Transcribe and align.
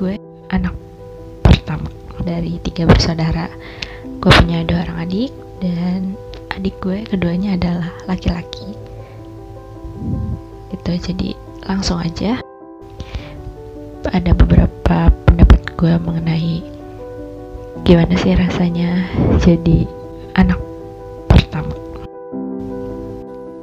gue 0.00 0.16
anak 0.48 0.72
pertama 1.44 1.84
dari 2.24 2.56
tiga 2.64 2.88
bersaudara. 2.88 3.52
Gue 4.16 4.32
punya 4.32 4.64
dua 4.64 4.88
orang 4.88 5.04
adik 5.04 5.28
dan 5.60 6.16
adik 6.56 6.72
gue 6.80 7.04
keduanya 7.04 7.60
adalah 7.60 7.92
laki-laki. 8.08 8.72
Itu 10.72 10.96
jadi 10.96 11.36
langsung 11.68 12.00
aja. 12.00 12.40
Ada 14.08 14.32
beberapa 14.32 15.12
pendapat 15.28 15.76
gue 15.76 15.92
mengenai 16.00 16.64
gimana 17.84 18.16
sih 18.16 18.32
rasanya 18.32 19.04
jadi 19.44 19.84
anak 20.32 20.56
pertama. 21.28 21.76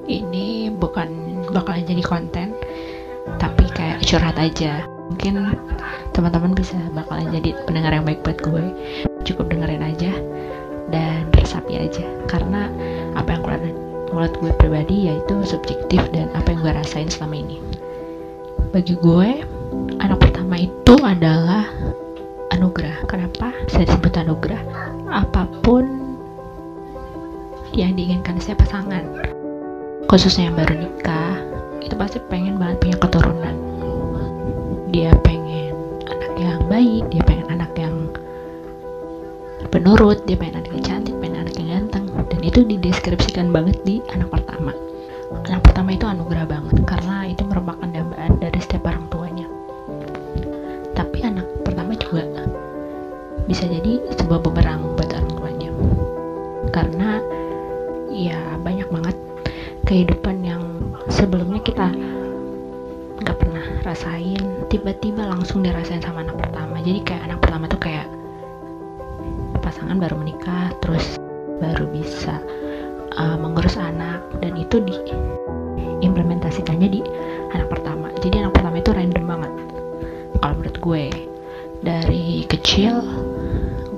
Ini 0.06 0.70
bukan 0.78 1.10
bakalan 1.50 1.82
jadi 1.82 2.04
konten 2.06 2.54
tapi 3.42 3.66
kayak 3.74 4.06
curhat 4.06 4.38
aja. 4.38 4.86
Mungkin 5.10 5.34
teman-teman 6.18 6.58
bisa 6.58 6.74
bakalan 6.98 7.30
jadi 7.30 7.54
pendengar 7.70 7.94
yang 7.94 8.02
baik 8.02 8.26
buat 8.26 8.42
gue. 8.42 8.66
Cukup 9.22 9.54
dengerin 9.54 9.86
aja 9.86 10.10
dan 10.90 11.30
resapi 11.38 11.78
aja. 11.78 12.02
Karena 12.26 12.74
apa 13.14 13.38
yang 13.38 13.46
keluar 13.46 13.62
mulut 14.10 14.34
gue 14.42 14.50
pribadi 14.58 15.14
yaitu 15.14 15.38
subjektif 15.46 16.02
dan 16.10 16.34
apa 16.34 16.58
yang 16.58 16.66
gue 16.66 16.74
rasain 16.74 17.06
selama 17.06 17.38
ini. 17.38 17.62
Bagi 18.74 18.98
gue 18.98 19.46
anak 20.02 20.18
pertama 20.18 20.58
itu 20.58 20.98
adalah 21.06 21.70
anugerah. 22.50 23.06
Kenapa 23.06 23.54
saya 23.70 23.86
disebut 23.86 24.18
anugerah? 24.18 24.62
Apa 25.14 25.46
pun 25.62 25.86
yang 27.78 27.94
diinginkan 27.94 28.42
saya 28.42 28.58
pasangan 28.58 29.06
khususnya 30.10 30.50
yang 30.50 30.58
baru 30.58 30.82
nikah 30.82 31.36
itu 31.86 31.94
pasti 31.94 32.18
pengen 32.26 32.58
banget 32.58 32.82
punya 32.82 32.98
keturunan. 32.98 33.56
Dia 34.90 35.14
pengen 35.22 35.37
baik 36.78 37.10
dia 37.10 37.26
pengen 37.26 37.58
anak 37.58 37.74
yang 37.74 38.06
penurut 39.74 40.22
dia 40.30 40.38
pengen 40.38 40.62
anak 40.62 40.70
yang 40.78 40.86
cantik 40.86 41.16
pengen 41.18 41.42
anak 41.42 41.58
yang 41.58 41.70
ganteng. 41.74 42.06
Dan 42.30 42.40
itu 42.46 42.62
dideskripsikan 42.62 43.50
banget 43.50 43.82
di 43.82 43.98
anak 44.14 44.30
pertama. 44.30 44.78
Anak 45.50 45.66
pertama 45.66 45.98
itu 45.98 46.06
anugerah 46.06 46.46
banget 46.46 46.78
karena 46.86 47.26
itu 47.34 47.42
merupakan 47.50 47.90
dambaan 47.90 48.38
dari 48.38 48.60
setiap 48.62 48.94
orang 48.94 49.10
tuanya. 49.10 49.50
Tapi 50.94 51.18
anak 51.26 51.50
pertama 51.66 51.98
juga 51.98 52.46
bisa 53.50 53.66
jadi 53.66 54.14
sebuah 54.14 54.46
bumerang 54.46 54.86
buat 55.02 55.10
orang 55.18 55.34
tuanya. 55.34 55.72
Karena 56.70 57.10
ya 58.14 58.38
banyak 58.62 58.86
banget 58.94 59.18
kehidupan 59.90 60.46
yang 60.46 60.62
sebelumnya 61.10 61.58
kita 61.66 61.90
nggak 63.18 63.38
pernah 63.42 63.66
rasain 63.82 64.40
tiba-tiba 64.70 65.26
langsung 65.26 65.66
dirasain 65.66 66.06
sama 66.06 66.22
anak 66.22 66.38
jadi 66.88 67.04
kayak 67.04 67.24
anak 67.28 67.40
pertama 67.44 67.66
tuh 67.68 67.82
kayak 67.84 68.08
pasangan 69.60 70.00
baru 70.00 70.16
menikah 70.16 70.72
terus 70.80 71.20
baru 71.60 71.84
bisa 71.92 72.40
uh, 73.20 73.36
mengurus 73.36 73.76
anak. 73.76 74.24
Dan 74.40 74.56
itu 74.56 74.80
di 74.80 74.96
implementasikannya 76.00 76.88
di 76.88 77.04
anak 77.52 77.68
pertama. 77.68 78.08
Jadi 78.24 78.40
anak 78.40 78.56
pertama 78.56 78.80
itu 78.80 78.96
random 78.96 79.26
banget 79.28 79.54
kalau 80.40 80.54
menurut 80.64 80.78
gue. 80.80 81.04
Dari 81.84 82.48
kecil 82.48 83.04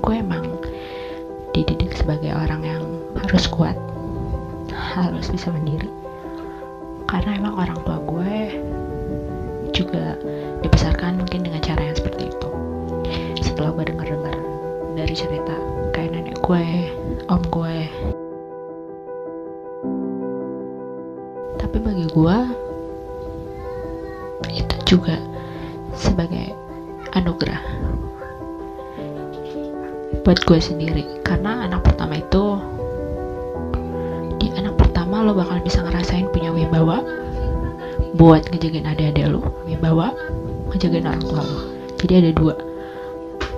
gue 0.02 0.14
emang 0.18 0.58
dididik 1.54 1.94
sebagai 1.94 2.34
orang 2.34 2.66
yang 2.66 2.82
harus 3.22 3.46
kuat 3.46 3.78
harus 4.74 5.30
bisa 5.30 5.54
mandiri. 5.54 5.86
Karena 7.06 7.38
emang 7.38 7.54
orang 7.54 7.78
tua 7.86 8.02
gue 8.02 8.34
juga 9.70 10.18
dibesarkan 10.66 11.22
mungkin 11.22 11.46
dengan 11.46 11.62
cara 11.62 11.86
yang 11.86 11.99
setelah 13.60 13.76
gue 13.76 13.92
denger-dengar 13.92 14.36
dari 14.96 15.12
cerita 15.12 15.52
kayak 15.92 16.16
nenek 16.16 16.40
gue 16.40 16.64
om 17.28 17.44
gue. 17.52 17.76
Tapi 21.60 21.76
bagi 21.76 22.08
gue 22.08 22.36
itu 24.48 24.76
juga 24.96 25.20
sebagai 25.92 26.56
anugerah 27.12 27.60
buat 30.24 30.40
gue 30.40 30.56
sendiri. 30.56 31.04
Karena 31.20 31.68
anak 31.68 31.84
pertama 31.84 32.16
itu 32.16 32.56
di 34.40 34.56
anak 34.56 34.80
pertama 34.80 35.20
lo 35.20 35.36
bakal 35.36 35.60
bisa 35.60 35.84
ngerasain 35.84 36.32
punya 36.32 36.48
wibawa 36.48 37.04
buat 38.16 38.40
ngejagain 38.48 38.88
adik-adik 38.88 39.28
lo. 39.28 39.44
Wibawa 39.68 40.16
ngejagain 40.72 41.04
orang 41.04 41.24
tua 41.28 41.44
lo. 41.44 41.60
Jadi 42.00 42.24
ada 42.24 42.32
dua 42.32 42.69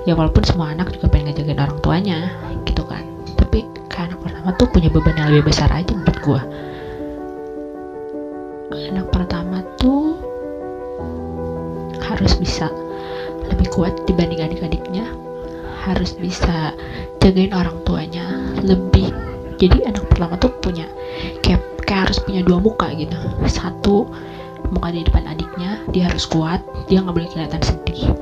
ya 0.09 0.19
walaupun 0.19 0.43
semua 0.43 0.75
anak 0.75 0.91
juga 0.95 1.11
pengen 1.13 1.33
ngejagain 1.33 1.61
orang 1.63 1.79
tuanya 1.83 2.19
gitu 2.67 2.83
kan. 2.87 3.03
Tapi 3.39 3.67
kayak 3.91 4.15
anak 4.15 4.21
pertama 4.25 4.49
tuh 4.59 4.67
punya 4.71 4.89
beban 4.91 5.17
yang 5.19 5.29
lebih 5.31 5.53
besar 5.53 5.71
aja 5.71 5.95
buat 5.95 6.19
gue 6.23 6.43
anak 8.93 9.09
pertama 9.09 9.65
tuh 9.81 10.17
harus 12.05 12.37
bisa 12.37 12.69
lebih 13.49 13.73
kuat 13.73 13.93
dibanding 14.05 14.45
adik-adiknya 14.45 15.09
harus 15.83 16.13
bisa 16.15 16.77
jagain 17.19 17.51
orang 17.57 17.75
tuanya 17.83 18.53
lebih. 18.63 19.11
Jadi 19.59 19.83
anak 19.89 20.07
pertama 20.13 20.39
tuh 20.39 20.53
punya 20.63 20.87
kayak 21.41 21.63
kayak 21.89 22.11
harus 22.11 22.19
punya 22.23 22.45
dua 22.45 22.61
muka 22.61 22.93
gitu. 22.95 23.17
Satu 23.49 24.07
muka 24.71 24.89
di 24.95 25.03
depan 25.03 25.25
adiknya 25.27 25.81
dia 25.91 26.13
harus 26.13 26.29
kuat 26.29 26.63
dia 26.87 27.03
nggak 27.03 27.17
boleh 27.17 27.29
kelihatan 27.33 27.63
sedih 27.65 28.13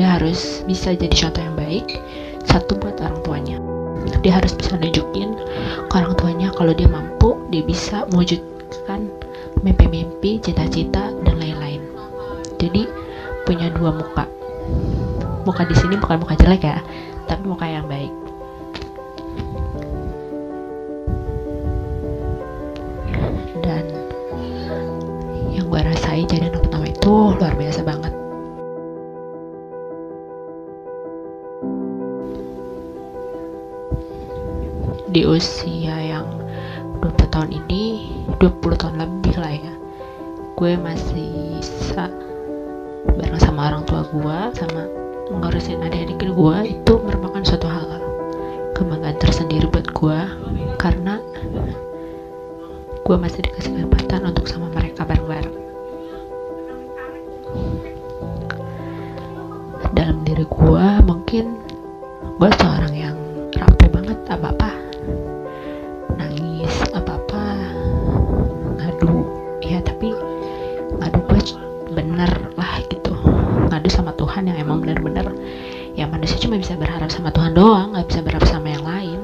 dia 0.00 0.16
harus 0.16 0.64
bisa 0.64 0.96
jadi 0.96 1.12
contoh 1.12 1.44
yang 1.44 1.56
baik 1.60 2.00
satu 2.48 2.72
buat 2.80 2.96
orang 3.04 3.20
tuanya. 3.20 3.60
Dia 4.24 4.40
harus 4.40 4.56
bisa 4.56 4.80
nunjukin 4.80 5.36
ke 5.92 5.92
orang 5.92 6.16
tuanya 6.16 6.48
kalau 6.56 6.72
dia 6.72 6.88
mampu 6.88 7.36
dia 7.52 7.60
bisa 7.60 8.08
mewujudkan 8.08 9.12
mimpi-mimpi 9.60 10.40
cita-cita 10.40 11.12
dan 11.12 11.36
lain-lain. 11.36 11.84
Jadi 12.56 12.88
punya 13.44 13.68
dua 13.76 13.92
muka. 13.92 14.24
Muka 15.44 15.68
di 15.68 15.76
sini 15.76 16.00
bukan 16.00 16.24
muka 16.24 16.32
jelek 16.32 16.64
ya 16.64 16.80
tapi 17.28 17.44
muka 17.44 17.68
yang 17.68 17.84
baik. 17.84 18.12
Dan 23.60 23.84
yang 25.52 25.68
gue 25.68 25.80
rasain 25.84 26.24
jadi 26.24 26.48
anak 26.48 26.64
pertama 26.64 26.88
itu 26.88 27.12
luar 27.36 27.52
biasa 27.52 27.84
banget 27.84 28.19
di 35.10 35.26
usia 35.26 35.98
yang 35.98 36.26
20 37.02 37.34
tahun 37.34 37.50
ini 37.50 38.14
20 38.38 38.80
tahun 38.80 38.94
lebih 39.02 39.34
lah 39.42 39.52
ya. 39.52 39.74
Gue 40.54 40.78
masih 40.78 41.58
bisa 41.58 42.06
bareng 43.18 43.42
sama 43.42 43.74
orang 43.74 43.82
tua 43.88 44.06
gue 44.06 44.38
sama 44.54 44.86
ngurusin 45.30 45.82
adik-adik 45.82 46.30
gue 46.30 46.56
itu 46.66 46.92
merupakan 47.02 47.42
suatu 47.42 47.66
hal 47.66 47.86
kebanggaan 48.76 49.18
tersendiri 49.18 49.66
buat 49.70 49.88
gue 49.90 50.20
karena 50.78 51.18
gue 53.02 53.16
masih 53.18 53.42
dikasih 53.42 53.74
kesempatan 53.74 54.30
untuk 54.30 54.46
sama 54.46 54.70
mereka 54.70 55.02
bareng-bareng. 55.02 55.56
Dalam 59.90 60.22
diri 60.22 60.46
gue 60.46 60.86
mungkin 61.02 61.58
gue 62.38 62.50
seorang 62.62 62.94
yang 62.94 63.16
doang 77.60 77.92
nggak 77.92 78.08
bisa 78.08 78.20
berharap 78.24 78.48
sama 78.48 78.72
yang 78.72 78.84
lain. 78.88 79.20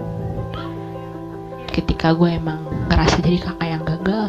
Ketika 1.72 2.12
gue 2.12 2.36
emang 2.36 2.68
ngerasa 2.92 3.24
jadi 3.24 3.40
kakak 3.40 3.64
yang 3.64 3.80
gagal 3.88 4.28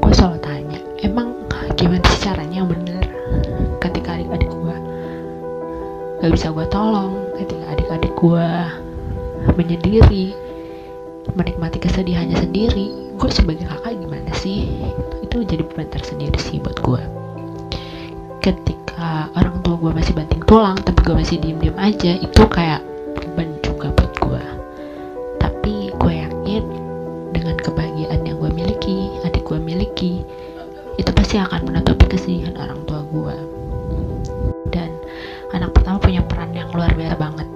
gue 0.00 0.12
selalu 0.16 0.40
tanya 0.40 0.80
emang 1.04 1.44
gimana 1.76 2.00
sih 2.08 2.24
caranya 2.24 2.64
yang 2.64 2.72
bener? 2.72 3.04
Ketika 3.84 4.16
adik-adik 4.16 4.48
gue 4.48 4.76
gak 6.24 6.32
bisa 6.32 6.56
gue 6.56 6.64
tolong 6.72 7.20
ketika 7.36 7.64
adik-adik 7.76 8.12
gue 8.16 8.48
menyendiri 9.60 10.32
menikmati 11.36 11.84
kesedihannya 11.84 12.40
sendiri 12.40 13.12
gue 13.20 13.28
sebagai 13.28 13.68
kakak 13.68 14.00
gimana 14.00 14.32
sih? 14.40 14.72
Itu 15.20 15.44
jadi 15.44 15.68
beban 15.68 15.92
tersendiri 15.92 16.40
sih 16.40 16.64
buat 16.64 16.80
gue. 16.80 17.02
Ketika 18.40 19.28
orang 19.36 19.60
tua 19.60 19.76
gue 19.76 19.92
masih 20.00 20.16
banting 20.16 20.40
tulang 20.48 20.80
tapi 20.80 21.04
gue 21.04 21.12
masih 21.12 21.36
diem 21.44 21.60
diem 21.60 21.76
aja 21.76 22.16
itu 22.16 22.40
kayak 22.48 22.80
beban 23.22 23.54
juga 23.62 23.94
buat 23.94 24.12
gue 24.18 24.44
tapi 25.38 25.94
gue 25.94 26.12
yakin 26.12 26.64
dengan 27.30 27.56
kebahagiaan 27.62 28.26
yang 28.26 28.36
gue 28.42 28.50
miliki 28.50 29.08
adik 29.22 29.46
gue 29.46 29.58
miliki 29.62 30.26
itu 31.00 31.10
pasti 31.14 31.40
akan 31.40 31.64
menutupi 31.64 32.04
kesedihan 32.10 32.58
orang 32.58 32.82
tua 32.84 33.00
gue 33.08 33.36
dan 34.72 34.90
anak 35.52 35.70
pertama 35.76 36.00
punya 36.00 36.20
peran 36.24 36.50
yang 36.56 36.68
luar 36.72 36.90
biasa 36.96 37.16
banget. 37.20 37.48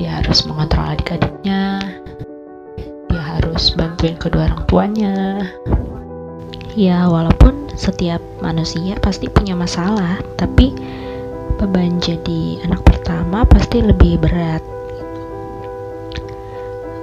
Dia 0.00 0.22
harus 0.22 0.38
mengontrol 0.46 0.86
adik-adiknya 0.96 1.82
dia 3.10 3.22
harus 3.36 3.74
bantuin 3.74 4.16
kedua 4.16 4.48
orang 4.48 4.62
tuanya. 4.70 5.44
Ya 6.78 7.04
walaupun 7.10 7.74
setiap 7.74 8.22
manusia 8.38 8.94
pasti 9.02 9.26
punya 9.26 9.58
masalah 9.58 10.22
tapi 10.38 10.72
beban 11.58 11.98
jadi 11.98 12.62
anak 12.64 12.80
pertama 12.86 13.19
pasti 13.30 13.78
lebih 13.78 14.18
berat. 14.18 14.62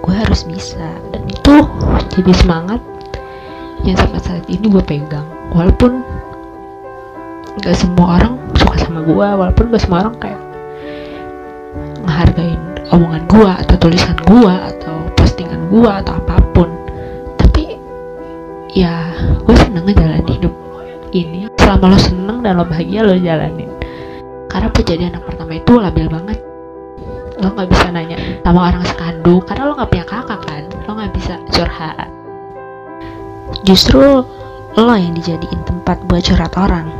Gue 0.03 0.15
harus 0.15 0.43
bisa. 0.43 0.99
Dan 1.15 1.23
itu 1.31 1.55
jadi 2.11 2.31
semangat 2.35 2.83
yang 3.87 3.95
sampai 3.95 4.19
saat 4.19 4.43
ini 4.51 4.67
gue 4.67 4.83
pegang. 4.83 5.23
Walaupun 5.55 6.03
gak 7.63 7.75
semua 7.79 8.19
orang 8.19 8.35
suka 8.59 8.75
sama 8.85 9.01
gue 9.01 9.27
walaupun 9.33 9.73
gak 9.73 9.81
semua 9.81 10.05
orang 10.05 10.15
kayak 10.21 10.41
ngehargain 12.05 12.61
omongan 12.93 13.23
gue 13.25 13.51
atau 13.65 13.75
tulisan 13.81 14.17
gue 14.27 14.53
atau 14.53 14.95
postingan 15.15 15.71
gue 15.71 15.89
atau 15.89 16.13
apa 16.19 16.43
pun. 16.51 16.69
Tapi 17.39 17.79
ya 18.75 19.15
gue 19.47 19.55
seneng 19.55 19.87
ngejalanin 19.87 20.27
hidup 20.27 20.53
ini. 21.15 21.47
Selama 21.55 21.95
lo 21.95 21.99
seneng 21.99 22.43
dan 22.43 22.59
lo 22.59 22.67
bahagia 22.67 23.07
lo 23.07 23.15
jalanin. 23.15 23.71
Karena 24.47 24.71
jadi 24.71 25.11
anak 25.11 25.36
pertama 25.47 25.63
itu 25.63 25.73
labil 25.79 26.07
banget. 26.11 26.39
Lo 27.39 27.55
nggak 27.55 27.69
bisa 27.71 27.87
nanya 27.95 28.17
sama 28.43 28.67
orang 28.67 28.83
sekandung 28.83 29.39
karena 29.47 29.63
lo 29.71 29.73
nggak 29.79 29.89
punya 29.95 30.05
kakak 30.05 30.41
kan? 30.43 30.63
Lo 30.83 30.91
nggak 30.91 31.13
bisa 31.15 31.33
curhat. 31.55 32.09
Justru 33.63 34.27
lo 34.75 34.93
yang 34.99 35.15
dijadiin 35.15 35.63
tempat 35.63 36.03
buat 36.11 36.19
curhat 36.27 36.51
orang. 36.59 36.91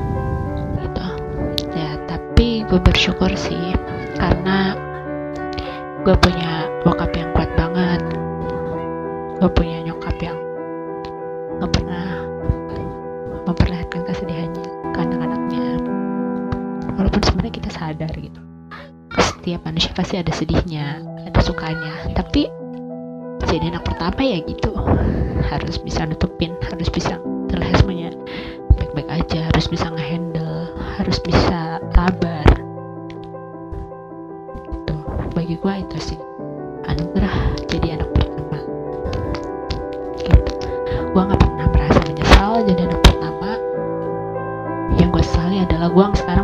Gitu. 0.79 1.07
Ya 1.75 1.91
tapi 2.07 2.63
gue 2.63 2.79
bersyukur 2.79 3.27
sih 3.35 3.75
karena 4.15 4.79
gue 6.07 6.15
punya 6.15 6.71
bokap 6.87 7.11
yang 7.11 7.27
kuat 7.35 7.51
banget. 7.59 7.99
Gue 9.43 9.49
punya 9.51 9.76
walaupun 16.97 17.21
sebenarnya 17.23 17.53
kita 17.53 17.69
sadar 17.71 18.11
gitu. 18.17 18.41
Setiap 19.17 19.63
manusia 19.63 19.93
pasti 19.95 20.19
ada 20.19 20.33
sedihnya 20.33 20.99
ada 21.23 21.39
sukanya. 21.39 22.11
Tapi 22.17 22.49
jadi 23.47 23.71
anak 23.71 23.87
pertama 23.87 24.21
ya 24.25 24.43
gitu. 24.43 24.73
Harus 25.47 25.79
bisa 25.79 26.03
nutupin 26.03 26.57
harus 26.67 26.89
bisa 26.91 27.21
terlihat 27.47 27.79
semuanya. 27.79 28.11
Baik-baik 28.75 29.09
aja 29.23 29.47
harus 29.53 29.65
bisa 29.71 29.87
ngehandle 29.93 30.73
harus 30.97 31.17
bisa 31.21 31.79
sabar. 31.93 32.45
Bagi 35.37 35.53
gue 35.53 35.73
itu 35.85 35.97
sih 36.01 36.19
anugerah 36.89 37.53
jadi 37.69 38.01
anak 38.01 38.09
pertama. 38.17 38.59
Gitu. 40.17 40.53
Gue 41.13 41.21
nggak 41.21 41.39
pernah 41.39 41.67
merasa 41.69 41.99
menyesal 42.09 42.65
jadi 42.65 42.81
anak 42.89 43.01
pertama. 43.05 43.51
Yang 44.97 45.09
gue 45.13 45.23
sesali 45.23 45.57
adalah 45.61 45.93
gue 45.93 46.05
sekarang 46.17 46.36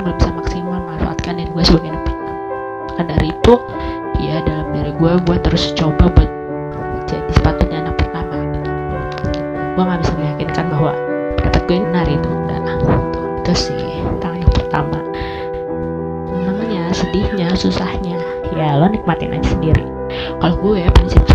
gue 5.34 5.42
terus 5.50 5.74
coba 5.74 6.14
buat 6.14 6.30
jadi 7.10 7.26
sepatutnya 7.34 7.82
anak 7.82 7.98
pertama. 7.98 8.38
Gue 9.74 9.82
nggak 9.82 10.00
bisa 10.06 10.14
meyakinkan 10.14 10.66
bahwa 10.70 10.94
pendapat 11.42 11.62
gue 11.66 11.78
benar 11.82 12.06
itu 12.06 12.30
enggak. 12.30 12.62
Itu 13.42 13.54
sih 13.58 13.82
tentang 14.14 14.46
yang 14.46 14.54
pertama. 14.54 15.02
Senangnya 16.30 16.84
sedihnya 16.94 17.50
susahnya 17.58 18.22
ya 18.54 18.78
lo 18.78 18.86
nikmatin 18.94 19.34
aja 19.34 19.58
sendiri. 19.58 19.82
Kalau 20.38 20.54
gue 20.62 20.86
prinsip 21.02 21.26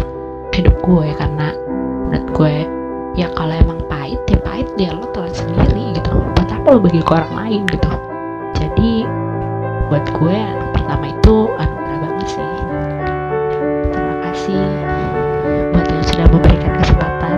hidup 0.54 0.78
gue 0.78 1.06
karena 1.18 1.50
menurut 2.06 2.28
gue 2.38 2.54
ya 3.18 3.26
kalau 3.34 3.50
emang 3.50 3.82
pahit 3.90 4.22
ya 4.30 4.38
pahit 4.46 4.70
ya 4.78 4.94
lo 4.94 5.10
telan 5.10 5.34
sendiri 5.34 5.98
gitu. 5.98 6.14
Buat 6.38 6.54
apa 6.54 6.66
lo 6.70 6.78
bagi 6.78 7.02
ke 7.02 7.10
orang 7.18 7.34
lain 7.34 7.66
gitu? 7.66 7.90
Jadi 8.62 8.90
buat 9.90 10.06
gue 10.14 10.38
anak 10.38 10.70
pertama 10.70 11.10
itu 11.10 11.50
anugerah 11.58 11.98
banget 11.98 12.26
sih 12.38 12.46
kasih 14.48 14.64
buat 15.76 15.86
yang 15.92 16.04
sudah 16.08 16.26
memberikan 16.32 16.72
kesempatan 16.80 17.36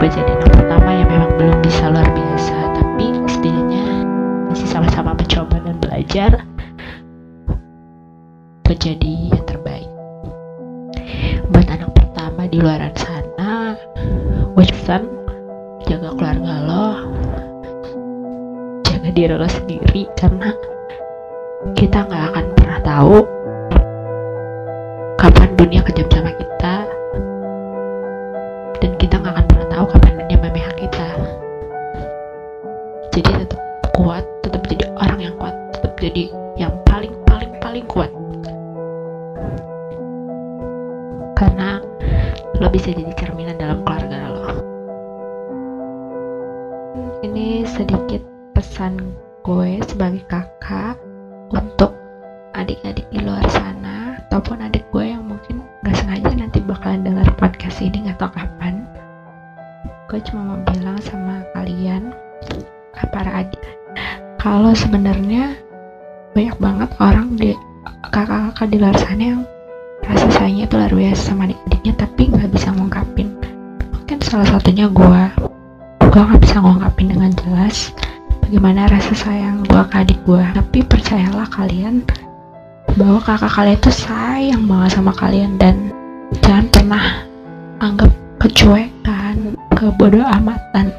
buat 0.00 0.10
jadi 0.16 0.32
anak 0.32 0.50
pertama 0.56 0.90
yang 0.96 1.08
memang 1.12 1.32
belum 1.36 1.58
bisa 1.60 1.92
luar 1.92 2.08
biasa. 2.08 2.56
Tapi 2.72 3.06
setidaknya 3.28 3.84
masih 4.48 4.68
sama-sama 4.68 5.12
mencoba 5.12 5.56
dan 5.60 5.76
belajar 5.80 6.30
menjadi 8.64 9.12
yang 9.28 9.44
terbaik. 9.44 9.90
Buat 11.52 11.68
anak 11.68 11.92
pertama 11.92 12.48
di 12.48 12.58
luar 12.64 12.80
sana 12.96 13.76
pesan 14.56 15.04
jaga 15.84 16.16
keluarga 16.16 16.54
lo. 16.64 16.88
Jaga 18.88 19.08
diri 19.12 19.36
lo 19.36 19.48
sendiri 19.52 20.08
karena 20.16 20.48
kita 21.76 22.08
nggak 22.08 22.24
akan 22.32 22.44
pernah 22.56 22.80
tahu 22.80 23.33
dunia 25.56 25.80
kejam 25.86 26.06
sama 26.10 26.30
kita. 26.34 26.74
Dan 28.82 28.90
kita 29.00 29.22
nggak 29.22 29.32
akan 29.32 29.46
pernah 29.48 29.68
tahu 29.70 29.84
kapan 29.94 30.12
dunia 30.20 30.38
memihak 30.42 30.76
kita. 30.76 31.08
Jadi 33.14 33.30
tetap 33.46 33.60
kuat 33.94 34.24
tetap 34.42 34.62
jadi 34.66 34.90
orang 34.98 35.20
yang 35.22 35.34
kuat 35.38 35.54
tetap 35.72 35.94
jadi 35.96 36.28
yang 36.58 36.74
paling 36.84 37.14
paling 37.24 37.52
paling 37.62 37.86
kuat. 37.86 38.10
Karena 41.38 41.80
lo 42.58 42.68
bisa 42.70 42.90
jadi 42.92 43.12
cerminan 43.16 43.56
dalam 43.56 43.80
keluarga 43.86 44.18
lo. 44.30 44.46
Ini 47.24 47.64
sedikit 47.64 48.20
pesan 48.52 49.00
gue 49.44 49.80
sebagai 49.88 50.24
kakak 50.28 51.00
untuk 51.52 51.96
adik-adik 52.52 53.08
di 53.08 53.18
luar 53.24 53.44
sana 53.48 53.63
ini 57.84 58.08
gak 58.08 58.16
tau 58.16 58.32
kapan. 58.32 58.88
Gue 60.08 60.20
cuma 60.24 60.56
mau 60.56 60.58
bilang 60.72 60.96
sama 61.04 61.44
kalian 61.52 62.12
para 63.12 63.44
adik 63.44 63.60
kalau 64.44 64.76
sebenarnya 64.76 65.56
banyak 66.36 66.56
banget 66.60 66.90
orang 67.00 67.32
di 67.36 67.56
kakak-kakak 68.12 68.68
di 68.68 68.76
luar 68.76 68.96
sana 69.00 69.24
yang 69.24 69.42
rasa 70.04 70.28
sayangnya 70.36 70.64
itu 70.68 70.74
luar 70.76 70.92
biasa 70.92 71.22
sama 71.32 71.42
adik-adiknya 71.48 71.92
tapi 71.96 72.22
nggak 72.28 72.50
bisa 72.52 72.68
ngungkapin. 72.76 73.28
Mungkin 73.92 74.18
salah 74.20 74.48
satunya 74.48 74.86
gue 74.92 75.22
gue 76.12 76.20
nggak 76.20 76.42
bisa 76.44 76.60
ngungkapin 76.60 77.16
dengan 77.16 77.32
jelas 77.40 77.96
bagaimana 78.44 78.86
rasa 78.92 79.16
sayang 79.16 79.64
gue 79.64 79.82
ke 79.88 79.96
adik 79.98 80.20
gue 80.28 80.44
tapi 80.52 80.78
percayalah 80.84 81.48
kalian 81.48 82.04
bahwa 82.94 83.18
kakak 83.24 83.50
kalian 83.50 83.80
itu 83.80 83.90
sayang 83.90 84.62
banget 84.68 84.90
sama 84.94 85.12
kalian 85.16 85.56
dan 85.58 85.90
jangan 86.44 86.68
pernah 86.70 87.04
anggap 87.82 88.10
kecuekan 88.38 89.56
kebodoh 89.74 90.26
amatan 90.26 90.92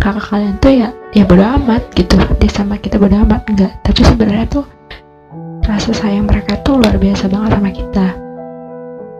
kakak 0.00 0.24
kalian 0.28 0.54
tuh 0.58 0.72
ya 0.72 0.88
ya 1.12 1.24
bodoh 1.24 1.46
amat 1.62 1.82
gitu. 1.96 2.16
Dia 2.40 2.50
sama 2.50 2.76
kita 2.80 2.98
bodoh 2.98 3.22
amat 3.24 3.46
enggak. 3.48 3.72
Tapi 3.86 4.00
sebenarnya 4.02 4.46
tuh 4.50 4.64
rasa 5.64 5.94
sayang 5.94 6.26
mereka 6.26 6.58
tuh 6.66 6.82
luar 6.82 6.98
biasa 6.98 7.30
banget 7.30 7.50
sama 7.54 7.70
kita. 7.70 8.06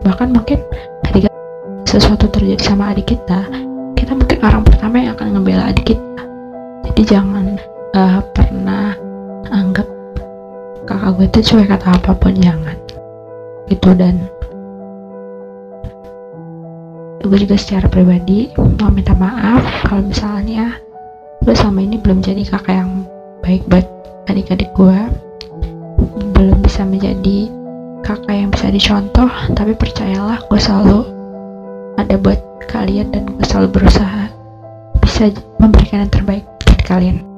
Bahkan 0.03 0.29
mungkin 0.35 0.59
ketika 1.07 1.29
sesuatu 1.87 2.27
terjadi 2.27 2.61
sama 2.73 2.91
adik 2.91 3.15
kita 3.15 3.45
kita 3.93 4.11
mungkin 4.19 4.39
orang 4.43 4.63
pertama 4.67 4.95
yang 4.99 5.15
akan 5.15 5.27
ngebela 5.39 5.63
adik 5.71 5.95
kita. 5.95 6.23
Jadi 6.91 7.01
jangan 7.07 7.45
uh, 7.95 8.19
pernah 8.35 8.97
anggap 9.47 9.87
kakak 10.83 11.09
gue 11.15 11.25
itu 11.31 11.39
cuek 11.53 11.67
kata 11.71 11.87
apa 11.95 12.11
pun 12.11 12.35
jangan. 12.35 12.75
Gitu 13.71 13.89
dan 13.95 14.27
gue 17.23 17.37
juga 17.39 17.55
secara 17.55 17.87
pribadi 17.87 18.51
mau 18.83 18.91
minta 18.91 19.15
maaf 19.15 19.63
kalau 19.87 20.03
misalnya 20.03 20.75
gue 21.43 21.55
selama 21.55 21.79
ini 21.79 21.95
belum 21.99 22.19
jadi 22.19 22.43
kakak 22.43 22.75
yang 22.75 23.07
baik 23.39 23.63
buat 23.67 23.87
adik-adik 24.27 24.71
gue. 24.75 24.99
Belum 26.35 26.59
bisa 26.63 26.83
menjadi 26.83 27.47
kakak 28.03 28.35
yang 28.35 28.51
bisa 28.51 28.67
dicontoh 28.67 29.31
tapi 29.55 29.71
percayalah 29.79 30.43
gue 30.51 30.59
selalu 30.59 31.07
ada 31.95 32.19
buat 32.19 32.39
kalian 32.67 33.15
dan 33.15 33.23
gue 33.31 33.45
selalu 33.47 33.79
berusaha 33.79 34.27
bisa 34.99 35.31
memberikan 35.63 36.03
yang 36.03 36.11
terbaik 36.11 36.43
buat 36.67 36.81
kalian 36.83 37.32